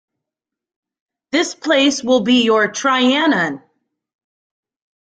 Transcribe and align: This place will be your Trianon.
This 1.31 1.53
place 1.53 2.01
will 2.03 2.21
be 2.21 2.41
your 2.43 2.67
Trianon. 2.69 3.61